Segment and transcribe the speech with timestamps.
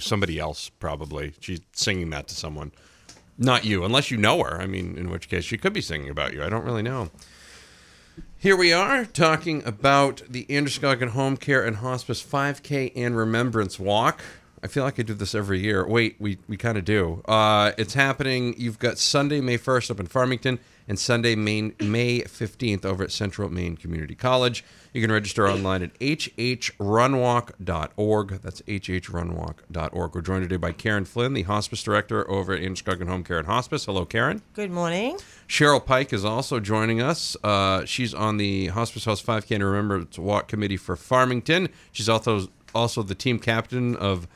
[0.00, 1.34] Somebody else, probably.
[1.40, 2.72] She's singing that to someone.
[3.36, 4.60] Not you, unless you know her.
[4.60, 6.42] I mean, in which case she could be singing about you.
[6.42, 7.10] I don't really know.
[8.36, 14.22] Here we are talking about the Androscoggin Home Care and Hospice 5K and Remembrance Walk.
[14.62, 15.86] I feel like I do this every year.
[15.86, 17.22] Wait, we, we kind of do.
[17.26, 18.54] Uh, it's happening.
[18.58, 20.58] You've got Sunday, May 1st up in Farmington
[20.88, 24.64] and Sunday, May, May 15th over at Central Maine Community College.
[24.92, 28.28] You can register online at hhrunwalk.org.
[28.42, 30.14] That's hhrunwalk.org.
[30.14, 33.46] We're joined today by Karen Flynn, the hospice director over at Androscoggin Home Care and
[33.46, 33.84] Hospice.
[33.84, 34.42] Hello, Karen.
[34.54, 35.18] Good morning.
[35.46, 37.36] Cheryl Pike is also joining us.
[37.44, 41.68] Uh, she's on the Hospice House 5K and Remembrance Walk Committee for Farmington.
[41.92, 44.28] She's also also the team captain of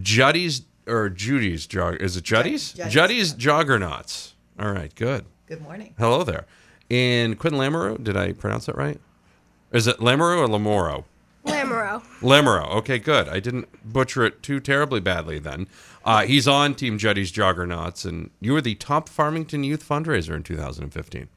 [0.00, 1.96] Juddy's or Judy's jog.
[2.00, 2.72] Is it Juddy's?
[2.72, 2.92] Juddy's.
[2.92, 4.32] Juddy's Joggernauts.
[4.58, 5.24] All right, good.
[5.46, 5.94] Good morning.
[5.98, 6.46] Hello there.
[6.90, 9.00] And Quinn Lamoureux, did I pronounce that right?
[9.72, 11.04] Is it Lamoureux or Lamoro?
[11.44, 12.02] Lamoureux.
[12.20, 12.70] Lamoureux.
[12.76, 13.28] Okay, good.
[13.28, 15.66] I didn't butcher it too terribly badly then.
[16.04, 20.42] Uh, he's on Team Juddy's Joggernauts, and you were the top Farmington Youth fundraiser in
[20.42, 21.28] 2015.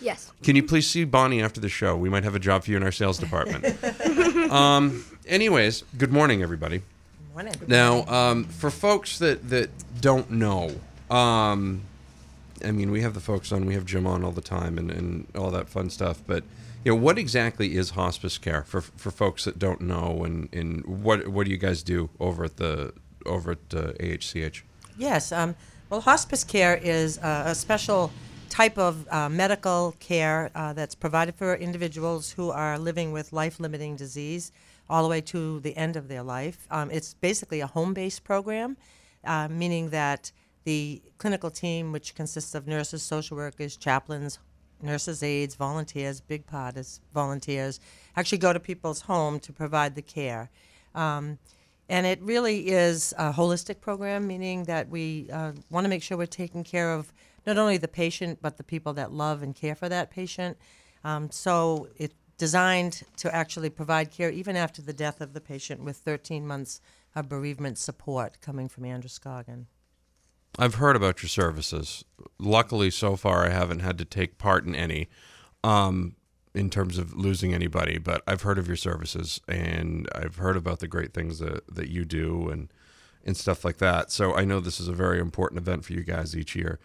[0.00, 0.32] Yes.
[0.42, 1.96] Can you please see Bonnie after the show?
[1.96, 3.64] We might have a job for you in our sales department.
[4.52, 6.82] um, anyways, good morning, everybody.
[7.34, 7.54] Morning.
[7.66, 9.68] Now, um, for folks that, that
[10.00, 10.70] don't know,
[11.10, 11.82] um,
[12.64, 14.88] I mean, we have the folks on, we have Jim on all the time and,
[14.88, 16.44] and all that fun stuff, but
[16.84, 20.86] you know, what exactly is hospice care for, for folks that don't know and, and
[20.86, 22.92] what, what do you guys do over at the,
[23.26, 24.62] over at uh, AHCH?
[24.96, 25.32] Yes.
[25.32, 25.56] Um,
[25.90, 28.12] well, hospice care is uh, a special
[28.54, 33.96] type of uh, medical care uh, that's provided for individuals who are living with life-limiting
[33.96, 34.52] disease
[34.88, 36.68] all the way to the end of their life.
[36.70, 38.76] Um, it's basically a home-based program,
[39.24, 40.30] uh, meaning that
[40.62, 44.38] the clinical team, which consists of nurses, social workers, chaplains,
[44.80, 47.80] nurses' aides, volunteers, big part is volunteers,
[48.16, 50.48] actually go to people's home to provide the care.
[50.94, 51.38] Um,
[51.88, 56.16] and it really is a holistic program, meaning that we uh, want to make sure
[56.16, 57.12] we're taking care of
[57.46, 60.56] not only the patient, but the people that love and care for that patient.
[61.04, 65.82] Um, so it's designed to actually provide care even after the death of the patient
[65.84, 66.80] with 13 months
[67.14, 69.66] of bereavement support coming from Androscoggin.
[70.58, 72.04] I've heard about your services.
[72.38, 75.08] Luckily, so far, I haven't had to take part in any
[75.64, 76.16] um,
[76.54, 80.78] in terms of losing anybody, but I've heard of your services and I've heard about
[80.78, 82.72] the great things that, that you do and,
[83.24, 84.12] and stuff like that.
[84.12, 86.78] So I know this is a very important event for you guys each year.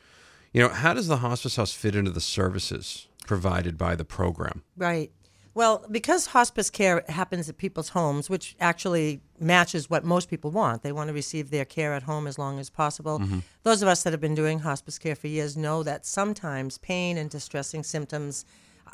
[0.53, 4.63] You know, how does the hospice house fit into the services provided by the program?
[4.75, 5.11] Right.
[5.53, 10.83] Well, because hospice care happens at people's homes, which actually matches what most people want,
[10.83, 13.21] they want to receive their care at home as long as possible.
[13.63, 17.17] Those of us that have been doing hospice care for years know that sometimes pain
[17.17, 18.45] and distressing symptoms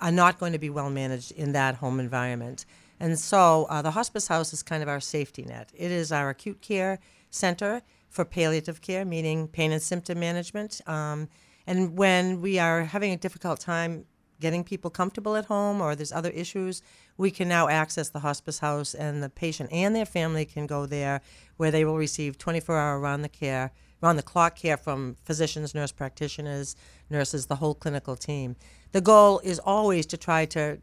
[0.01, 2.65] are not going to be well managed in that home environment.
[2.99, 5.71] And so uh, the hospice house is kind of our safety net.
[5.75, 6.99] It is our acute care
[7.29, 7.81] center
[8.15, 10.81] for palliative care, meaning pain and symptom management.
[10.87, 11.27] Um,
[11.67, 14.05] and when we are having a difficult time
[14.39, 16.81] getting people comfortable at home or there's other issues,
[17.17, 20.85] we can now access the hospice house and the patient and their family can go
[20.85, 21.21] there
[21.57, 23.71] where they will receive 24 hour around-the-care,
[24.01, 26.75] round-the-clock care from physicians, nurse practitioners,
[27.09, 28.55] nurses, the whole clinical team.
[28.91, 30.79] The goal is always to try to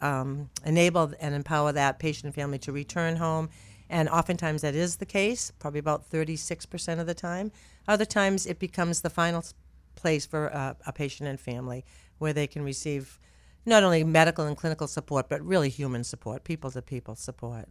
[0.00, 3.48] um, enable and empower that patient and family to return home.
[3.90, 7.52] And oftentimes that is the case, probably about 36% of the time.
[7.86, 9.44] Other times it becomes the final
[9.94, 11.84] place for uh, a patient and family
[12.18, 13.18] where they can receive
[13.66, 17.66] not only medical and clinical support, but really human support, people to people support.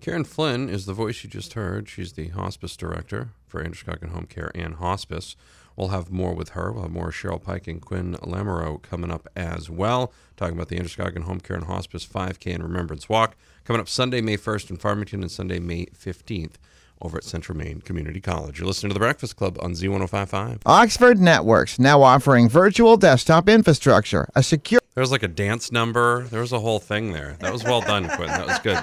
[0.00, 1.88] Karen Flynn is the voice you just heard.
[1.88, 5.36] She's the hospice director for Androscoggin Home Care and Hospice.
[5.76, 6.70] We'll have more with her.
[6.72, 10.76] We'll have more Cheryl Pike and Quinn Lamoureux coming up as well, talking about the
[10.76, 14.76] Androscoggin Home Care and Hospice 5K and Remembrance Walk coming up Sunday, May 1st in
[14.76, 16.54] Farmington and Sunday, May 15th
[17.00, 18.58] over at Central Maine Community College.
[18.58, 20.60] You're listening to The Breakfast Club on Z1055.
[20.66, 26.24] Oxford Networks now offering virtual desktop infrastructure, a secure There was like a dance number.
[26.24, 27.36] There was a whole thing there.
[27.40, 28.28] That was well done, Quinn.
[28.28, 28.82] That was good.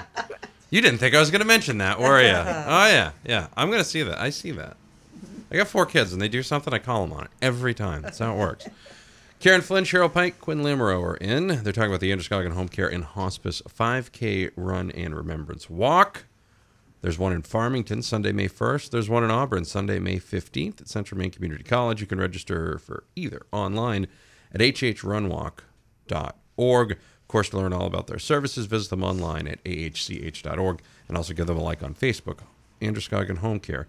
[0.68, 2.28] You didn't think I was going to mention that, were you?
[2.36, 3.48] Oh yeah, yeah.
[3.56, 4.20] I'm going to see that.
[4.20, 4.76] I see that.
[5.50, 6.72] I got four kids, and they do something.
[6.72, 8.02] I call them on it every time.
[8.02, 8.68] That's how it works.
[9.40, 11.46] Karen Flynn, Cheryl Pike, Quinn Lamoureux are in.
[11.46, 16.26] They're talking about the Androscoggin Home Care and Hospice 5K Run and Remembrance Walk.
[17.00, 18.90] There's one in Farmington, Sunday, May 1st.
[18.90, 22.02] There's one in Auburn, Sunday, May 15th at Central Maine Community College.
[22.02, 24.08] You can register for either online
[24.52, 26.92] at hhrunwalk.org.
[26.92, 31.32] Of course, to learn all about their services, visit them online at ahch.org and also
[31.32, 32.40] give them a like on Facebook.
[32.82, 33.88] Androscoggin Home Care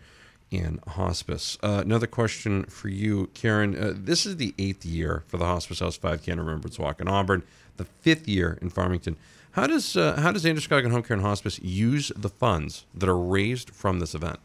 [0.51, 1.57] and Hospice.
[1.63, 3.75] Uh, another question for you, Karen.
[3.75, 7.07] Uh, this is the eighth year for the Hospice House 5K and Remembrance Walk in
[7.07, 7.43] Auburn,
[7.77, 9.15] the fifth year in Farmington.
[9.51, 13.17] How does uh, how does Androscoggin Home Care and Hospice use the funds that are
[13.17, 14.39] raised from this event?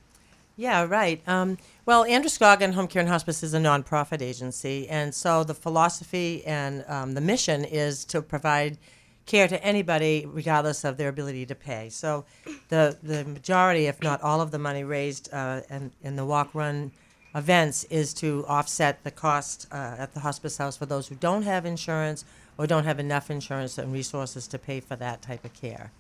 [0.56, 1.22] Yeah, right.
[1.28, 6.44] Um, well, Androscoggin Home Care and Hospice is a nonprofit agency, and so the philosophy
[6.46, 8.78] and um, the mission is to provide
[9.26, 11.88] care to anybody, regardless of their ability to pay.
[11.90, 12.24] So,
[12.68, 16.54] the the majority, if not all of the money raised uh, in, in the walk
[16.54, 16.92] run
[17.34, 21.42] events is to offset the cost uh, at the hospice house for those who don't
[21.42, 22.24] have insurance
[22.56, 25.92] or don't have enough insurance and resources to pay for that type of care.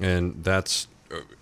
[0.00, 0.88] And that's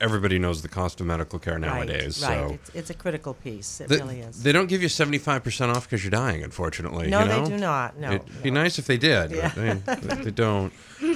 [0.01, 2.23] everybody knows the cost of medical care nowadays.
[2.23, 2.49] Right, right.
[2.49, 3.81] So It's, it's a critical piece.
[3.81, 4.43] It They- really is.
[4.43, 6.43] They don't give you seventy five percent off because you're dying.
[6.43, 7.47] Unfortunately, No, you they know?
[7.47, 7.99] do not.
[7.99, 10.73] No, it'd be nice if they did, but they, they don't.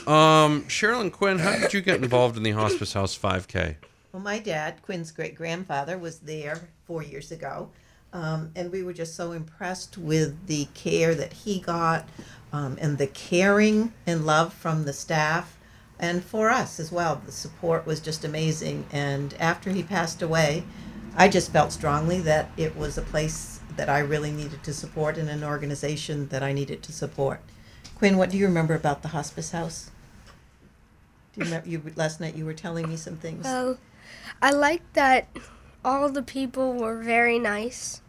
[0.06, 3.76] Um, Cheryl and Quinn, how did you get involved in the Hospice House Five K?
[4.12, 7.68] Well, my dad, Quinn's great grandfather, was there four years ago.
[8.12, 12.08] Um, and we were just so impressed with the care that he got
[12.52, 15.55] um, and the caring and love from the staff
[15.98, 17.20] and for us as well.
[17.24, 18.86] The support was just amazing.
[18.92, 20.64] And after he passed away,
[21.16, 25.16] I just felt strongly that it was a place that I really needed to support
[25.16, 27.40] and an organization that I needed to support.
[27.96, 29.90] Quinn, what do you remember about the hospice house?
[31.32, 33.44] Do you remember you last night you were telling me some things?
[33.44, 33.78] Well,
[34.42, 35.28] I like that
[35.84, 38.00] all the people were very nice.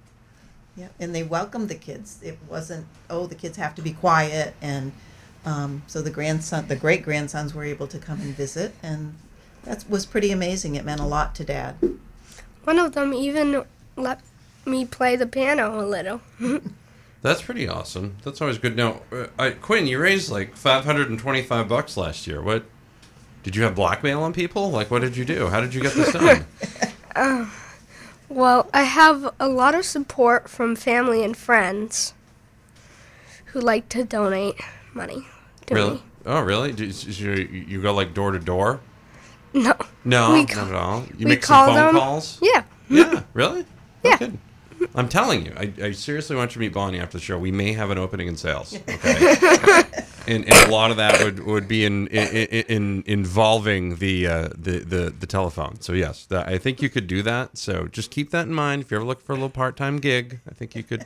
[0.76, 2.20] Yeah, and they welcomed the kids.
[2.22, 4.92] It wasn't, oh, the kids have to be quiet, and
[5.48, 9.16] um, so the grandson, the great grandsons, were able to come and visit, and
[9.64, 10.76] that was pretty amazing.
[10.76, 11.76] It meant a lot to Dad.
[12.66, 13.64] One of them even
[13.96, 14.20] let
[14.66, 16.20] me play the piano a little.
[17.22, 18.18] That's pretty awesome.
[18.26, 18.76] That's always good.
[18.76, 22.42] Now, uh, I, Quinn, you raised like five hundred and twenty-five bucks last year.
[22.42, 22.66] What
[23.44, 24.70] did you have blackmail on people?
[24.70, 25.48] Like, what did you do?
[25.48, 26.46] How did you get this done?
[28.30, 32.14] Well, I have a lot of support from family and friends
[33.46, 34.56] who like to donate
[34.94, 35.37] money to
[35.72, 36.02] really?
[36.26, 36.72] Oh, really?
[36.74, 37.34] Do, you,
[37.68, 38.80] you go like door to door?
[39.54, 39.74] No.
[40.04, 41.04] No, We not ca- at all.
[41.18, 42.40] You make some phone them- calls.
[42.42, 42.64] Yeah.
[42.90, 43.66] Yeah, really?
[44.04, 44.30] Yeah.
[44.94, 47.38] I'm telling you, I, I seriously want you to meet Bonnie after the show.
[47.40, 48.78] We may have an opening in sales.
[48.88, 49.84] Okay.
[50.28, 54.50] and, and a lot of that would, would be in, in, in involving the, uh,
[54.58, 55.80] the the the telephone.
[55.82, 57.58] So yes, that, I think you could do that.
[57.58, 58.84] So just keep that in mind.
[58.84, 61.06] If you're ever looking for a little part time gig, I think you could.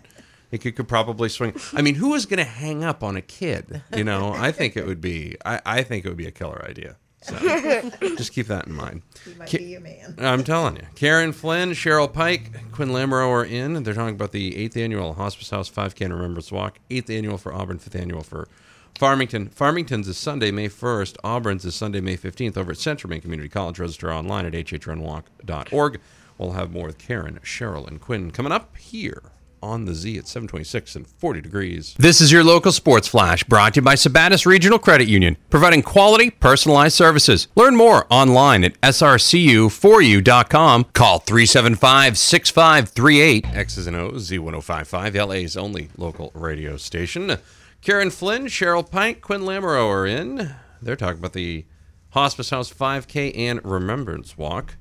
[0.52, 1.56] I think you could probably swing.
[1.74, 3.84] I mean, who is going to hang up on a kid?
[3.96, 5.38] You know, I think it would be.
[5.46, 6.98] I, I think it would be a killer idea.
[7.22, 7.38] So
[8.18, 9.02] just keep that in mind.
[9.24, 10.16] He might Ki- be your man.
[10.18, 10.82] I'm telling you.
[10.96, 13.82] Karen Flynn, Cheryl Pike, Quinn Lamoureux are in.
[13.84, 16.80] They're talking about the 8th annual Hospice House 5K and Remembrance Walk.
[16.90, 18.50] 8th annual for Auburn, 5th annual for
[18.98, 19.48] Farmington.
[19.48, 21.16] Farmington's is Sunday, May 1st.
[21.24, 23.80] Auburn's is Sunday, May 15th over at Central Maine Community College.
[23.80, 26.02] Register online at hhrunwalk.org.
[26.38, 29.22] We'll have more with Karen, Cheryl, and Quinn coming up here
[29.62, 31.96] on the Z at 726 and 40 degrees.
[31.98, 35.82] This is your local sports flash brought to you by Sabattus Regional Credit Union, providing
[35.82, 37.48] quality, personalized services.
[37.56, 40.84] Learn more online at srcu4u.com.
[40.86, 43.46] Call 375 6538.
[43.54, 47.38] X's and O's, Z1055, LA's only local radio station.
[47.82, 50.56] Karen Flynn, Cheryl Pike, Quinn Lamoureux are in.
[50.82, 51.66] They're talking about the
[52.12, 54.76] Hospice House 5K and Remembrance Walk.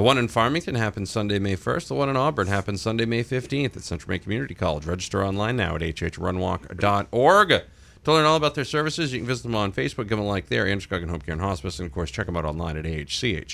[0.00, 1.88] The one in Farmington happens Sunday, May 1st.
[1.88, 4.86] The one in Auburn happens Sunday, May 15th at Central Maine Community College.
[4.86, 7.48] Register online now at hhrunwalk.org.
[7.48, 10.26] To learn all about their services, you can visit them on Facebook, give them a
[10.26, 12.86] like there, Androscoggin Home Care and Hospice, and of course, check them out online at
[12.86, 13.50] ahch.org.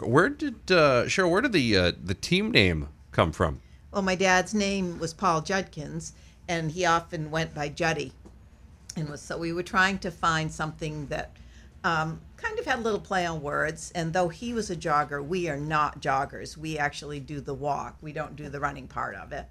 [0.00, 3.60] Where did, uh, Cheryl, where did the, uh, the team name come from?
[3.90, 6.14] Well, my dad's name was Paul Judkins,
[6.48, 8.14] and he often went by Juddy.
[8.96, 11.32] And was so we were trying to find something that
[11.84, 13.92] um, kind of had a little play on words.
[13.94, 16.56] And though he was a jogger, we are not joggers.
[16.56, 17.96] We actually do the walk.
[18.00, 19.46] We don't do the running part of it.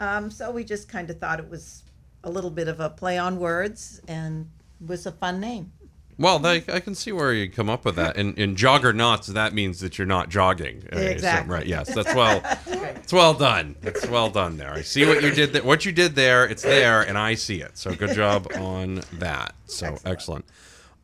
[0.00, 1.82] Um, so we just kind of thought it was
[2.24, 4.48] a little bit of a play on words and
[4.86, 5.72] was a fun name.
[6.18, 8.16] Well, they, I can see where you come up with that.
[8.16, 10.82] In, in jogger knots, that means that you're not jogging.
[10.92, 11.50] Uh, Exactly.
[11.50, 11.66] right.
[11.66, 11.94] Yes.
[11.94, 12.42] That's well.
[12.66, 13.74] It's well done.
[13.82, 14.70] It's well done there.
[14.70, 15.52] I see what you did.
[15.52, 16.44] Th- what you did there.
[16.46, 17.78] It's there, and I see it.
[17.78, 19.54] So good job on that.
[19.64, 20.44] So excellent.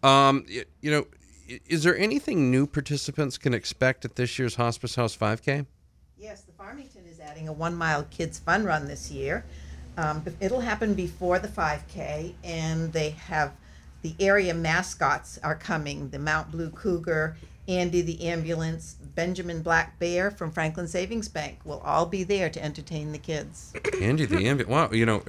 [0.02, 1.06] Um, y- you know,
[1.66, 5.66] is there anything new participants can expect at this year's Hospice House 5K?
[6.18, 9.44] Yes, the Farmington is adding a one mile kids fun run this year.
[9.96, 13.52] Um, it'll happen before the 5K, and they have
[14.02, 17.36] the area mascots are coming the Mount Blue Cougar
[17.68, 22.62] Andy the ambulance, Benjamin Black Bear from Franklin Savings Bank will all be there to
[22.64, 23.72] entertain the kids.
[24.00, 24.68] Andy the ambulance.
[24.68, 25.22] Wow, you know.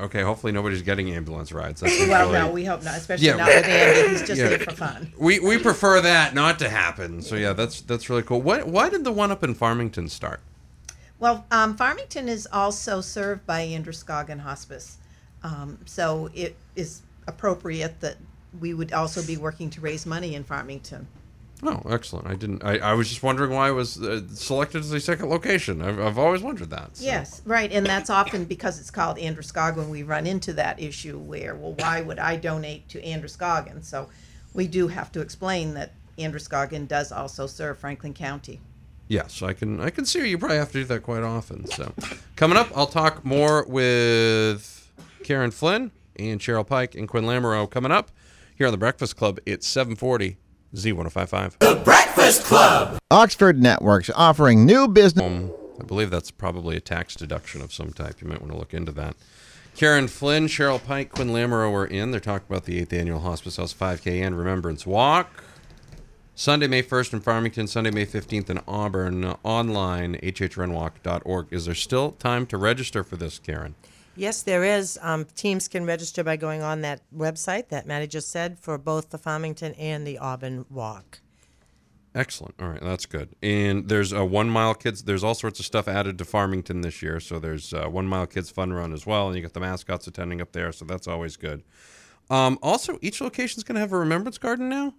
[0.00, 1.80] Okay, hopefully nobody's getting ambulance rides.
[1.80, 3.36] That's Well, usually- no, we hope not, especially Yeah.
[3.36, 4.08] not with Andy.
[4.10, 4.48] He's just Yeah.
[4.48, 5.12] there for fun.
[5.18, 7.22] We we prefer that not to happen.
[7.22, 8.40] So yeah, that's that's really cool.
[8.42, 10.40] What why did the one up in Farmington start?
[11.18, 14.96] Well, um, Farmington is also served by Androscoggin Hospice,
[15.42, 18.16] um, so it is appropriate that
[18.58, 21.06] we would also be working to raise money in Farmington.
[21.62, 22.26] Oh, excellent.
[22.26, 22.64] I didn't.
[22.64, 25.82] I, I was just wondering why it was uh, selected as a second location.
[25.82, 26.96] I've, I've always wondered that.
[26.96, 27.04] so.
[27.04, 29.90] Yes, right, and that's often because it's called Androscoggin.
[29.90, 33.82] We run into that issue where, well, why would I donate to Androscoggin?
[33.82, 34.08] So
[34.54, 38.60] we do have to explain that Androscoggin does also serve Franklin County.
[39.08, 39.80] Yes, I can.
[39.80, 41.66] I can see you probably have to do that quite often.
[41.66, 41.92] So,
[42.36, 44.90] coming up, I'll talk more with
[45.24, 47.68] Karen Flynn and Cheryl Pike and Quinn Lamoureux.
[47.68, 48.10] Coming up
[48.54, 50.36] here on the Breakfast Club, it's 740
[50.74, 51.58] Z1055.
[51.58, 52.98] The Breakfast Club.
[53.10, 55.24] Oxford Networks offering new business.
[55.24, 58.20] Um, I believe that's probably a tax deduction of some type.
[58.20, 59.16] You might want to look into that.
[59.74, 62.10] Karen Flynn, Cheryl Pike, Quinn Lamoureux are in.
[62.10, 65.44] They're talking about the 8th Annual Hospice House 5K and Remembrance Walk.
[66.34, 69.24] Sunday, May 1st in Farmington, Sunday, May 15th in Auburn.
[69.42, 71.46] Online, hhrunwalk.org.
[71.50, 73.74] Is there still time to register for this, Karen?
[74.16, 74.98] Yes, there is.
[75.02, 79.10] Um, teams can register by going on that website that Maddie just said for both
[79.10, 81.20] the Farmington and the Auburn Walk.
[82.14, 82.56] Excellent.
[82.60, 83.36] All right, that's good.
[83.40, 85.04] And there's a one mile kids.
[85.04, 87.20] There's all sorts of stuff added to Farmington this year.
[87.20, 90.08] So there's uh, one mile kids fun run as well, and you got the mascots
[90.08, 90.72] attending up there.
[90.72, 91.62] So that's always good.
[92.28, 94.92] Um, also, each location is going to have a remembrance garden now.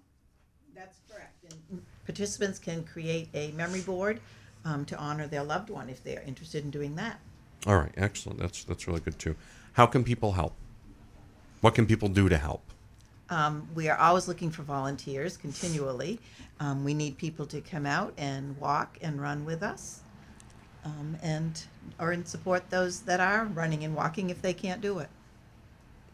[0.73, 1.53] That's correct.
[1.69, 4.21] And participants can create a memory board
[4.63, 7.19] um, to honor their loved one if they're interested in doing that.
[7.67, 8.39] All right, excellent.
[8.39, 9.35] That's that's really good too.
[9.73, 10.53] How can people help?
[11.61, 12.63] What can people do to help?
[13.29, 16.19] Um, we are always looking for volunteers continually.
[16.59, 20.01] Um, we need people to come out and walk and run with us,
[20.83, 21.63] um, and
[21.99, 25.09] or and support those that are running and walking if they can't do it.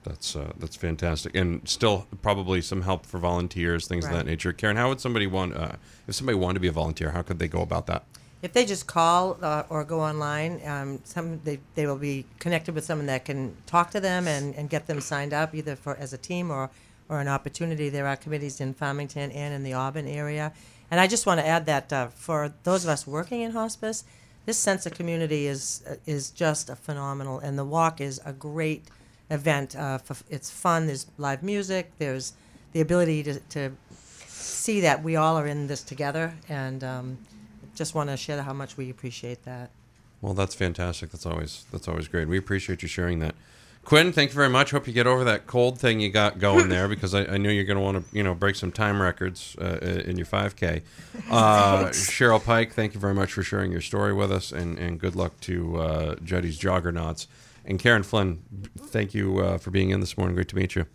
[0.03, 4.53] That's uh, that's fantastic, and still probably some help for volunteers, things of that nature.
[4.53, 5.73] Karen, how would somebody want uh,
[6.07, 7.11] if somebody wanted to be a volunteer?
[7.11, 8.05] How could they go about that?
[8.41, 12.75] If they just call uh, or go online, um, some they, they will be connected
[12.75, 15.95] with someone that can talk to them and, and get them signed up either for
[15.97, 16.69] as a team or,
[17.09, 17.89] or an opportunity.
[17.89, 20.53] There are committees in Farmington and in the Auburn area.
[20.91, 24.03] And I just want to add that uh, for those of us working in hospice,
[24.45, 28.85] this sense of community is uh, is just phenomenal, and the walk is a great
[29.29, 29.75] event.
[29.75, 30.87] Uh, for, it's fun.
[30.87, 31.91] There's live music.
[31.97, 32.33] There's
[32.71, 33.71] the ability to, to
[34.27, 37.17] see that we all are in this together, and um,
[37.77, 39.69] just want to share how much we appreciate that.
[40.21, 41.11] Well, that's fantastic.
[41.11, 42.27] That's always that's always great.
[42.27, 43.35] We appreciate you sharing that.
[43.85, 44.71] Quinn, thank you very much.
[44.71, 47.49] Hope you get over that cold thing you got going there because I, I know
[47.49, 50.81] you're going to want to you know break some time records uh, in your 5K.
[51.29, 54.97] Uh, Cheryl Pike, thank you very much for sharing your story with us, and, and
[54.97, 57.27] good luck to uh, Juddy's Joggernauts.
[57.65, 58.43] And Karen Flynn,
[58.77, 60.35] thank you uh, for being in this morning.
[60.35, 60.85] Great to meet you.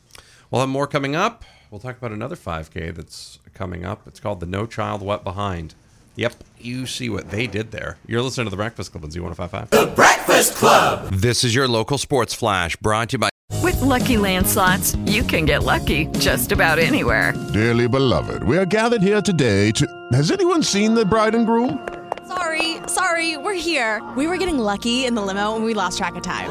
[0.50, 1.44] We'll have more coming up.
[1.70, 4.06] We'll talk about another 5K that's coming up.
[4.06, 5.74] It's called the No Child Wet Behind.
[6.16, 7.96] Yep, you see what they did there.
[8.06, 9.70] You're listening to the Breakfast Club on Z1055.
[9.70, 11.10] The Breakfast Club.
[11.12, 13.28] This is your local sports flash brought to you by.
[13.62, 17.32] With Lucky Land slots, you can get lucky just about anywhere.
[17.52, 19.86] Dearly beloved, we are gathered here today to.
[20.12, 21.86] Has anyone seen the bride and groom?
[22.26, 24.02] Sorry, sorry, we're here.
[24.16, 26.50] We were getting lucky in the limo and we lost track of time.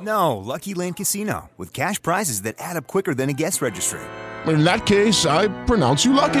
[0.00, 4.00] No, Lucky Land Casino, with cash prizes that add up quicker than a guest registry.
[4.46, 6.40] In that case, I pronounce you lucky.